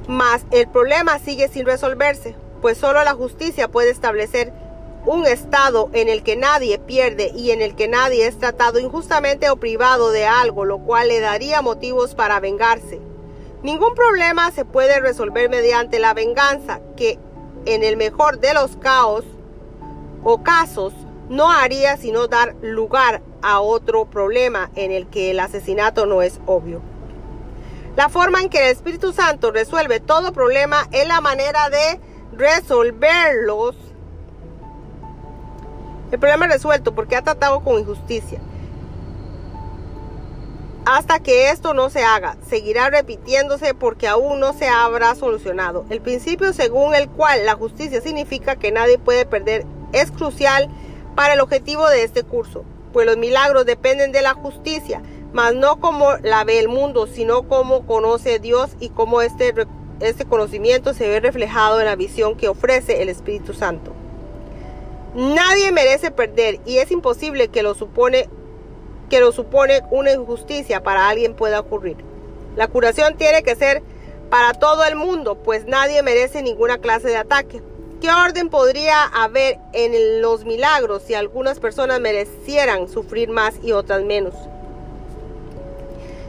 Mas 0.07 0.45
el 0.51 0.69
problema 0.69 1.19
sigue 1.19 1.49
sin 1.49 1.67
resolverse, 1.67 2.37
pues 2.61 2.79
solo 2.79 3.03
la 3.03 3.15
justicia 3.15 3.69
puede 3.69 3.91
establecer 3.91 4.53
un 5.05 5.27
estado 5.27 5.91
en 5.93 6.09
el 6.09 6.23
que 6.23 6.37
nadie 6.37 6.79
pierde 6.79 7.33
y 7.35 7.51
en 7.51 7.61
el 7.61 7.75
que 7.75 7.89
nadie 7.89 8.27
es 8.27 8.39
tratado 8.39 8.79
injustamente 8.79 9.51
o 9.51 9.57
privado 9.57 10.11
de 10.11 10.27
algo, 10.27 10.65
lo 10.65 10.79
cual 10.79 11.09
le 11.09 11.21
daría 11.21 11.63
motivos 11.63 12.15
para 12.15 12.41
vengarse. 12.41 13.01
Ningún 13.63 13.95
problema 13.95 14.51
se 14.51 14.65
puede 14.65 15.01
resolver 15.01 15.49
mediante 15.49 15.99
la 15.99 16.15
venganza, 16.15 16.81
que 16.97 17.19
en 17.65 17.85
el 17.85 17.97
mejor 17.97 18.41
de 18.41 18.55
los 18.55 18.77
caos 18.77 19.25
o 20.25 20.43
casos 20.43 20.93
no 21.29 21.51
haría 21.51 21.97
sino 21.97 22.27
dar 22.27 22.55
lugar 22.61 23.23
a 23.41 23.61
otro 23.61 24.05
problema 24.07 24.71
en 24.75 24.93
el 24.93 25.07
que 25.09 25.31
el 25.31 25.41
asesinato 25.41 26.07
no 26.07 26.23
es 26.23 26.41
obvio. 26.47 26.81
La 27.97 28.09
forma 28.09 28.41
en 28.41 28.49
que 28.49 28.59
el 28.59 28.73
Espíritu 28.73 29.13
Santo 29.13 29.51
resuelve 29.51 30.01
todo 30.01 30.33
problema 30.33 30.89
es 30.93 31.07
la 31.07 31.21
manera 31.21 31.69
de 31.69 32.01
resolverlos. 32.33 33.77
El 36.13 36.21
problema 36.21 36.47
es 36.47 36.53
resuelto 36.53 36.95
porque 36.95 37.17
ha 37.17 37.23
tratado 37.23 37.61
con 37.61 37.81
injusticia 37.81 38.39
hasta 40.85 41.21
que 41.21 41.51
esto 41.51 41.75
no 41.75 41.91
se 41.91 42.03
haga. 42.03 42.37
Seguirá 42.49 42.91
repitiéndose 42.91 43.75
porque 43.75 44.09
aún 44.09 44.41
no 44.41 44.53
se 44.53 44.69
habrá 44.69 45.15
solucionado. 45.15 45.85
El 45.91 46.01
principio 46.01 46.53
según 46.53 46.95
el 46.95 47.09
cual 47.09 47.47
la 47.47 47.55
justicia 47.55 48.01
significa 48.01 48.57
que 48.57 48.73
nadie 48.73 48.99
puede 48.99 49.27
perder 49.27 49.65
es 49.93 50.11
crucial 50.11 50.69
para 51.15 51.35
el 51.35 51.41
objetivo 51.41 51.89
de 51.89 52.03
este 52.05 52.23
curso, 52.23 52.65
pues 52.93 53.07
los 53.07 53.19
milagros 53.19 53.67
dependen 53.67 54.13
de 54.13 54.23
la 54.23 54.35
justicia, 54.35 55.03
mas 55.33 55.55
no 55.55 55.79
como 55.79 56.17
la 56.23 56.43
ve 56.45 56.59
el 56.59 56.69
mundo, 56.69 57.07
sino 57.07 57.43
como 57.43 57.87
conoce 57.87 58.39
Dios 58.39 58.71
y 58.81 58.89
cómo 58.89 59.21
este, 59.21 59.55
este 60.01 60.25
conocimiento 60.25 60.95
se 60.95 61.09
ve 61.09 61.21
reflejado 61.21 61.81
en 61.81 61.87
la 61.87 61.97
visión 61.97 62.37
que 62.37 62.49
ofrece 62.49 63.03
el 63.03 63.11
Espíritu 63.11 63.53
Santo. 63.53 63.93
Nadie 65.15 65.73
merece 65.73 66.11
perder 66.11 66.61
y 66.65 66.79
es 66.79 66.91
imposible 66.91 67.49
que 67.49 67.63
lo 67.63 67.75
supone 67.75 68.29
que 69.11 69.21
lo 69.21 69.31
supone 69.31 69.83
una 69.91 70.11
injusticia 70.11 70.83
para 70.83 71.11
alguien 71.11 71.35
pueda 71.35 71.61
ocurrir. 71.61 71.99
La 72.57 72.69
curación 72.69 73.19
tiene 73.19 73.43
que 73.43 73.55
ser 73.55 73.83
para 74.31 74.55
todo 74.55 74.85
el 74.85 74.97
mundo, 74.97 75.35
pues 75.35 75.67
nadie 75.67 76.03
merece 76.03 76.43
ninguna 76.43 76.79
clase 76.79 77.09
de 77.09 77.19
ataque. 77.19 77.63
¿Qué 78.01 78.11
orden 78.11 78.49
podría 78.49 79.05
haber 79.05 79.59
en 79.75 80.23
los 80.23 80.47
milagros 80.47 81.03
si 81.07 81.13
algunas 81.13 81.61
personas 81.61 82.01
merecieran 82.01 82.89
sufrir 82.89 83.29
más 83.29 83.55
y 83.63 83.73
otras 83.73 84.03
menos? 84.03 84.35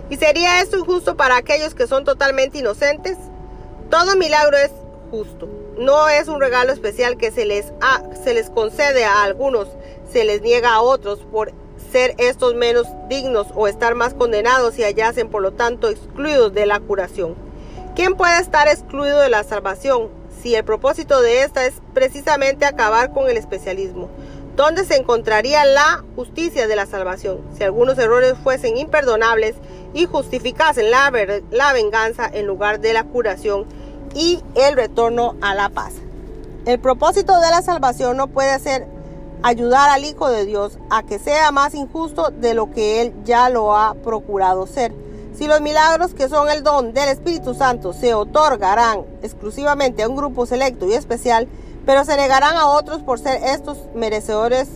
¿Y 0.10 0.18
sería 0.18 0.62
esto 0.62 0.78
injusto 0.78 1.16
para 1.16 1.38
aquellos 1.38 1.74
que 1.74 1.88
son 1.88 2.04
totalmente 2.04 2.58
inocentes? 2.58 3.18
Todo 3.90 4.18
milagro 4.18 4.58
es 4.58 4.72
justo. 5.10 5.63
No 5.84 6.08
es 6.08 6.30
un 6.30 6.40
regalo 6.40 6.72
especial 6.72 7.18
que 7.18 7.30
se 7.30 7.44
les, 7.44 7.74
se 8.24 8.34
les 8.34 8.50
concede 8.50 9.04
a 9.04 9.22
algunos, 9.24 9.68
se 10.10 10.24
les 10.24 10.42
niega 10.42 10.76
a 10.76 10.82
otros 10.82 11.20
por 11.30 11.52
ser 11.92 12.16
estos 12.20 12.56
menos 12.56 12.88
dignos 13.10 13.48
o 13.54 13.68
estar 13.68 13.94
más 13.94 14.14
condenados 14.14 14.80
y 14.80 14.84
hallacen 14.84 15.28
por 15.28 15.42
lo 15.42 15.52
tanto 15.52 15.90
excluidos 15.90 16.54
de 16.54 16.68
la 16.68 16.80
curación. 16.80 17.36
¿Quién 17.98 18.16
puede 18.16 18.40
estar 18.40 18.70
excluido 18.70 19.20
de 19.20 19.28
la 19.28 19.44
salvación 19.44 20.08
si 20.42 20.56
el 20.56 20.64
propósito 20.64 21.20
de 21.20 21.44
esta 21.44 21.66
es 21.66 21.74
precisamente 21.94 22.64
acabar 22.64 23.12
con 23.12 23.30
el 23.30 23.36
especialismo? 23.36 24.10
¿Dónde 24.56 24.86
se 24.86 24.96
encontraría 24.96 25.66
la 25.66 26.02
justicia 26.16 26.66
de 26.66 26.78
la 26.78 26.86
salvación 26.86 27.42
si 27.58 27.66
algunos 27.66 27.98
errores 27.98 28.36
fuesen 28.42 28.78
imperdonables 28.78 29.56
y 29.94 30.06
justificasen 30.06 30.92
la, 30.92 31.12
la 31.52 31.74
venganza 31.74 32.30
en 32.32 32.48
lugar 32.48 32.80
de 32.80 32.94
la 32.94 33.04
curación 33.04 33.66
y 34.14 34.42
el 34.56 34.76
retorno 34.76 35.36
a 35.42 35.56
la 35.56 35.70
paz? 35.70 35.94
El 36.66 36.80
propósito 36.80 37.40
de 37.40 37.50
la 37.50 37.62
salvación 37.62 38.18
no 38.18 38.28
puede 38.28 38.58
ser 38.60 38.88
ayudar 39.42 39.90
al 39.90 40.06
Hijo 40.06 40.30
de 40.30 40.46
Dios 40.46 40.80
a 40.90 41.04
que 41.04 41.20
sea 41.20 41.52
más 41.52 41.76
injusto 41.76 42.30
de 42.32 42.54
lo 42.54 42.72
que 42.72 43.02
Él 43.02 43.14
ya 43.26 43.50
lo 43.50 43.76
ha 43.76 43.94
procurado 43.96 44.66
ser. 44.66 44.94
Si 45.38 45.48
los 45.48 45.62
milagros 45.62 46.14
que 46.14 46.30
son 46.30 46.50
el 46.50 46.64
don 46.64 46.94
del 46.94 47.10
Espíritu 47.10 47.54
Santo 47.54 47.92
se 47.92 48.14
otorgarán 48.14 49.02
exclusivamente 49.22 50.04
a 50.04 50.10
un 50.10 50.16
grupo 50.16 50.46
selecto 50.46 50.88
y 50.88 50.94
especial, 50.94 51.48
pero 51.86 52.06
se 52.06 52.16
negarán 52.16 52.56
a 52.56 52.68
otros 52.68 53.02
por 53.02 53.20
ser 53.20 53.44
estos 53.44 53.78
merecedores 53.94 54.70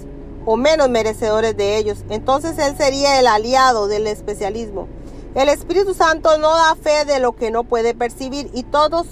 o 0.45 0.55
menos 0.55 0.89
merecedores 0.89 1.55
de 1.55 1.77
ellos, 1.77 1.99
entonces 2.09 2.57
Él 2.57 2.75
sería 2.77 3.19
el 3.19 3.27
aliado 3.27 3.87
del 3.87 4.07
especialismo. 4.07 4.87
El 5.35 5.49
Espíritu 5.49 5.93
Santo 5.93 6.37
no 6.37 6.49
da 6.49 6.75
fe 6.75 7.05
de 7.05 7.19
lo 7.19 7.35
que 7.35 7.51
no 7.51 7.63
puede 7.63 7.93
percibir 7.93 8.49
y 8.53 8.63
todos 8.63 9.07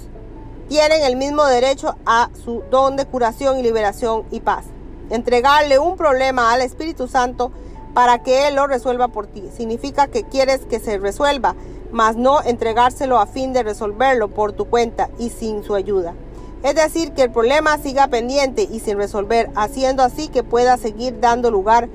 tienen 0.68 1.02
el 1.02 1.16
mismo 1.16 1.44
derecho 1.44 1.96
a 2.06 2.30
su 2.44 2.62
don 2.70 2.96
de 2.96 3.06
curación 3.06 3.58
y 3.58 3.62
liberación 3.62 4.24
y 4.30 4.40
paz 4.40 4.64
entregarle 5.10 5.78
un 5.78 5.96
problema 5.96 6.52
al 6.52 6.62
Espíritu 6.62 7.08
Santo 7.08 7.52
para 7.94 8.22
que 8.22 8.48
Él 8.48 8.56
lo 8.56 8.66
resuelva 8.66 9.08
por 9.08 9.26
ti. 9.26 9.44
Significa 9.56 10.06
que 10.08 10.24
quieres 10.24 10.66
que 10.66 10.80
se 10.80 10.98
resuelva, 10.98 11.54
mas 11.92 12.16
no 12.16 12.42
entregárselo 12.42 13.18
a 13.18 13.26
fin 13.26 13.52
de 13.52 13.62
resolverlo 13.62 14.28
por 14.28 14.52
tu 14.52 14.66
cuenta 14.66 15.08
y 15.18 15.30
sin 15.30 15.62
su 15.62 15.74
ayuda. 15.74 16.14
Es 16.62 16.74
decir, 16.74 17.12
que 17.12 17.22
el 17.22 17.30
problema 17.30 17.78
siga 17.78 18.08
pendiente 18.08 18.66
y 18.70 18.80
sin 18.80 18.98
resolver, 18.98 19.50
haciendo 19.54 20.02
así 20.02 20.28
que 20.28 20.42
pueda 20.42 20.76
seguir 20.76 21.20
dando 21.20 21.50
lugar 21.50 21.88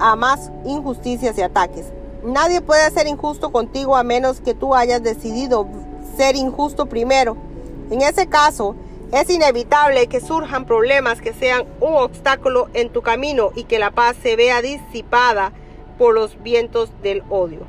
a 0.00 0.16
más 0.16 0.50
injusticias 0.64 1.36
y 1.36 1.42
ataques. 1.42 1.86
Nadie 2.24 2.60
puede 2.60 2.90
ser 2.90 3.06
injusto 3.06 3.52
contigo 3.52 3.96
a 3.96 4.02
menos 4.02 4.40
que 4.40 4.54
tú 4.54 4.74
hayas 4.74 5.02
decidido 5.02 5.68
ser 6.16 6.36
injusto 6.36 6.86
primero. 6.86 7.36
En 7.90 8.02
ese 8.02 8.28
caso, 8.28 8.76
es 9.12 9.30
inevitable 9.30 10.06
que 10.06 10.20
surjan 10.20 10.66
problemas 10.66 11.20
que 11.20 11.32
sean 11.32 11.64
un 11.80 11.94
obstáculo 11.94 12.68
en 12.74 12.90
tu 12.90 13.00
camino 13.00 13.52
y 13.54 13.64
que 13.64 13.78
la 13.78 13.90
paz 13.90 14.16
se 14.22 14.36
vea 14.36 14.60
disipada 14.60 15.52
por 15.96 16.14
los 16.14 16.42
vientos 16.42 16.90
del 17.02 17.22
odio. 17.30 17.60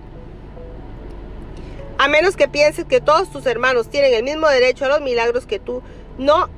A 1.98 2.08
menos 2.08 2.36
que 2.36 2.48
pienses 2.48 2.86
que 2.86 3.02
todos 3.02 3.30
tus 3.30 3.46
hermanos 3.46 3.90
tienen 3.90 4.14
el 4.14 4.24
mismo 4.24 4.48
derecho 4.48 4.86
a 4.86 4.90
los 4.90 5.02
milagros 5.02 5.46
que 5.46 5.60
tú, 5.60 5.82
no 6.18 6.50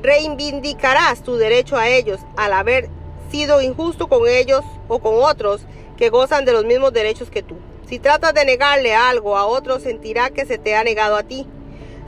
reivindicarás 0.00 1.22
tu 1.22 1.36
derecho 1.36 1.76
a 1.76 1.88
ellos 1.88 2.20
al 2.36 2.52
haber 2.52 2.88
sido 3.30 3.60
injusto 3.62 4.08
con 4.08 4.28
ellos 4.28 4.62
o 4.88 5.00
con 5.00 5.14
otros 5.16 5.62
que 5.96 6.10
gozan 6.10 6.44
de 6.44 6.52
los 6.52 6.64
mismos 6.64 6.92
derechos 6.92 7.30
que 7.30 7.42
tú. 7.42 7.56
Si 7.88 7.98
tratas 7.98 8.34
de 8.34 8.44
negarle 8.44 8.94
algo 8.94 9.36
a 9.36 9.46
otro, 9.46 9.78
sentirá 9.78 10.30
que 10.30 10.46
se 10.46 10.58
te 10.58 10.74
ha 10.74 10.84
negado 10.84 11.16
a 11.16 11.22
ti. 11.22 11.46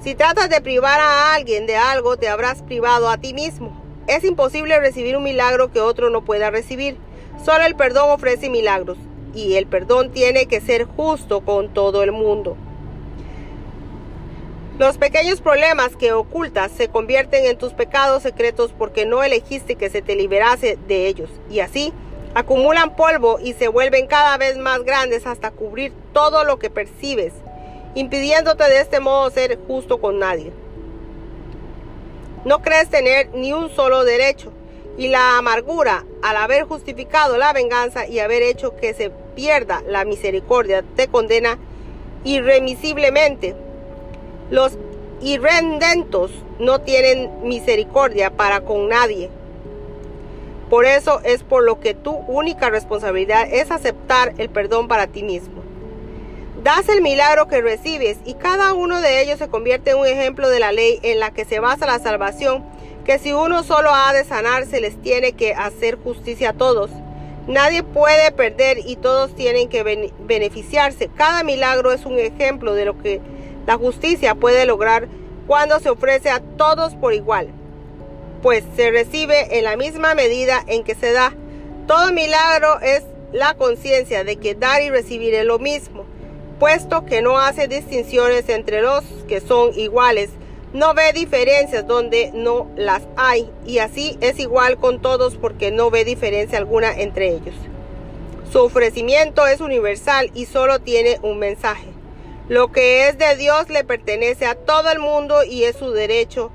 Si 0.03 0.15
tratas 0.15 0.49
de 0.49 0.61
privar 0.61 1.01
a 1.01 1.35
alguien 1.35 1.67
de 1.67 1.77
algo, 1.77 2.17
te 2.17 2.29
habrás 2.29 2.63
privado 2.63 3.09
a 3.09 3.19
ti 3.19 3.35
mismo. 3.35 3.77
Es 4.07 4.23
imposible 4.25 4.79
recibir 4.79 5.17
un 5.17 5.25
milagro 5.25 5.73
que 5.73 5.81
otro 5.81 6.11
no 6.11 6.25
pueda 6.25 6.51
recibir. 6.51 6.97
Solo 7.45 7.65
el 7.65 7.75
perdón 7.75 8.11
ofrece 8.11 8.49
milagros 8.49 8.99
y 9.35 9.55
el 9.55 9.67
perdón 9.67 10.13
tiene 10.13 10.47
que 10.47 10.61
ser 10.61 10.85
justo 10.85 11.41
con 11.41 11.75
todo 11.75 12.03
el 12.03 12.13
mundo. 12.13 12.57
Los 14.79 14.99
pequeños 14.99 15.41
problemas 15.41 15.97
que 15.97 16.13
ocultas 16.13 16.71
se 16.71 16.89
convierten 16.89 17.47
en 17.47 17.57
tus 17.57 17.73
pecados 17.73 18.23
secretos 18.23 18.73
porque 18.77 19.07
no 19.07 19.25
elegiste 19.25 19.75
que 19.77 19.89
se 19.89 20.03
te 20.03 20.15
liberase 20.15 20.79
de 20.87 21.07
ellos 21.07 21.31
y 21.51 21.61
así 21.61 21.93
acumulan 22.35 22.95
polvo 22.95 23.39
y 23.43 23.55
se 23.55 23.69
vuelven 23.69 24.07
cada 24.07 24.37
vez 24.37 24.59
más 24.59 24.85
grandes 24.85 25.27
hasta 25.27 25.51
cubrir 25.51 25.93
todo 26.13 26.45
lo 26.45 26.59
que 26.59 26.69
percibes 26.69 27.33
impidiéndote 27.97 28.63
de 28.63 28.81
este 28.81 29.01
modo 29.01 29.29
ser 29.31 29.59
justo 29.67 30.01
con 30.01 30.21
nadie. 30.21 30.53
No 32.45 32.63
crees 32.63 32.89
tener 32.89 33.31
ni 33.35 33.53
un 33.53 33.71
solo 33.71 34.05
derecho, 34.05 34.53
y 34.99 35.09
la 35.09 35.37
amargura 35.39 36.05
al 36.23 36.37
haber 36.37 36.65
justificado 36.65 37.37
la 37.37 37.53
venganza 37.53 38.07
y 38.07 38.19
haber 38.19 38.43
hecho 38.43 38.77
que 38.77 38.95
se 38.95 39.11
pierda 39.35 39.83
la 39.87 40.05
misericordia 40.05 40.83
te 40.95 41.09
condena 41.09 41.59
irremisiblemente. 42.25 43.55
Los 44.51 44.79
irrendentos 45.21 46.31
no 46.59 46.81
tienen 46.81 47.47
misericordia 47.47 48.31
para 48.31 48.63
con 48.63 48.89
nadie. 48.89 49.29
Por 50.71 50.85
eso 50.85 51.21
es 51.25 51.43
por 51.43 51.63
lo 51.63 51.79
que 51.79 51.95
tu 51.95 52.13
única 52.13 52.71
responsabilidad 52.71 53.47
es 53.51 53.71
aceptar 53.71 54.35
el 54.39 54.49
perdón 54.49 54.89
para 54.89 55.07
ti 55.07 55.23
mismo. 55.23 55.66
Das 56.67 56.89
el 56.89 57.01
milagro 57.01 57.47
que 57.47 57.63
recibes 57.63 58.19
y 58.25 58.35
cada 58.35 58.75
uno 58.75 59.01
de 59.01 59.23
ellos 59.23 59.39
se 59.39 59.47
convierte 59.47 59.93
en 59.93 59.99
un 59.99 60.07
ejemplo 60.09 60.49
de 60.49 60.59
la 60.59 60.73
ley 60.73 60.99
en 61.05 61.21
la 61.21 61.31
que 61.31 61.45
se 61.45 61.61
basa 61.61 61.87
la 61.87 62.01
salvación, 62.01 62.65
que 63.05 63.21
si 63.21 63.33
uno 63.33 63.63
solo 63.63 63.91
ha 63.95 64.13
de 64.13 64.25
sanar, 64.25 64.67
se 64.67 64.81
les 64.81 65.01
tiene 65.01 65.35
que 65.35 65.55
hacer 65.55 65.95
justicia 65.95 66.51
a 66.51 66.53
todos. 66.55 66.91
Nadie 67.47 67.85
puede 67.85 68.33
perder 68.33 68.79
y 68.85 68.97
todos 68.97 69.33
tienen 69.37 69.69
que 69.69 69.85
beneficiarse. 70.19 71.09
Cada 71.17 71.45
milagro 71.45 71.93
es 71.93 72.05
un 72.05 72.19
ejemplo 72.19 72.75
de 72.75 72.85
lo 72.85 72.99
que 73.01 73.21
la 73.65 73.77
justicia 73.77 74.35
puede 74.35 74.67
lograr 74.67 75.07
cuando 75.47 75.79
se 75.79 75.91
ofrece 75.91 76.31
a 76.31 76.41
todos 76.41 76.97
por 76.97 77.15
igual, 77.15 77.47
pues 78.43 78.65
se 78.75 78.91
recibe 78.91 79.57
en 79.57 79.63
la 79.63 79.77
misma 79.77 80.17
medida 80.17 80.65
en 80.67 80.83
que 80.83 80.97
se 80.97 81.13
da. 81.13 81.33
Todo 81.87 82.13
milagro 82.13 82.81
es 82.81 83.05
la 83.31 83.55
conciencia 83.55 84.25
de 84.25 84.35
que 84.35 84.57
dar 84.57 84.83
y 84.83 84.91
recibir 84.91 85.33
es 85.33 85.45
lo 85.45 85.61
mismo 85.61 86.16
puesto 86.59 87.05
que 87.05 87.23
no 87.23 87.39
hace 87.39 87.69
distinciones 87.69 88.49
entre 88.49 88.83
los 88.83 89.05
que 89.29 89.41
son 89.41 89.79
iguales, 89.79 90.31
no 90.73 90.95
ve 90.95 91.13
diferencias 91.13 91.87
donde 91.87 92.33
no 92.35 92.69
las 92.77 93.03
hay, 93.17 93.51
y 93.65 93.79
así 93.79 94.19
es 94.21 94.39
igual 94.39 94.77
con 94.77 95.01
todos 95.01 95.37
porque 95.37 95.71
no 95.71 95.91
ve 95.91 96.05
diferencia 96.05 96.59
alguna 96.59 96.93
entre 96.93 97.29
ellos. 97.29 97.55
Su 98.53 98.61
ofrecimiento 98.61 99.47
es 99.47 99.61
universal 99.61 100.31
y 100.35 100.47
solo 100.47 100.81
tiene 100.81 101.19
un 101.23 101.39
mensaje. 101.39 101.87
Lo 102.49 102.71
que 102.71 103.09
es 103.09 103.19
de 103.19 103.37
Dios 103.37 103.69
le 103.71 103.83
pertenece 103.85 104.47
a 104.47 104.55
todo 104.55 104.91
el 104.91 105.01
mundo 105.01 105.43
y 105.43 105.65
es 105.65 105.77
su 105.77 105.91
derecho 105.91 106.53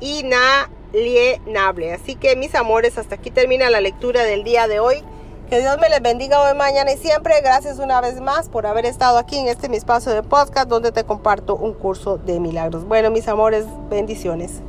inalienable. 0.00 1.92
Así 1.92 2.16
que 2.16 2.34
mis 2.34 2.54
amores, 2.54 2.98
hasta 2.98 3.14
aquí 3.14 3.30
termina 3.30 3.70
la 3.70 3.80
lectura 3.80 4.24
del 4.24 4.42
día 4.42 4.66
de 4.66 4.80
hoy. 4.80 5.04
Que 5.48 5.60
Dios 5.60 5.78
me 5.80 5.88
les 5.88 6.02
bendiga 6.02 6.42
hoy, 6.42 6.54
mañana 6.54 6.92
y 6.92 6.98
siempre. 6.98 7.40
Gracias 7.40 7.78
una 7.78 8.02
vez 8.02 8.20
más 8.20 8.50
por 8.50 8.66
haber 8.66 8.84
estado 8.84 9.16
aquí 9.16 9.38
en 9.38 9.48
este 9.48 9.70
mi 9.70 9.78
espacio 9.78 10.12
de 10.12 10.22
podcast 10.22 10.68
donde 10.68 10.92
te 10.92 11.04
comparto 11.04 11.56
un 11.56 11.72
curso 11.72 12.18
de 12.18 12.38
milagros. 12.38 12.84
Bueno, 12.84 13.10
mis 13.10 13.28
amores, 13.28 13.64
bendiciones. 13.88 14.60